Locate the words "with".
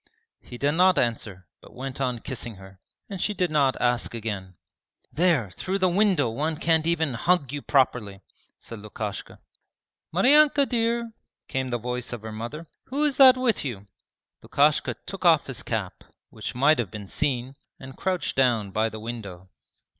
13.37-13.63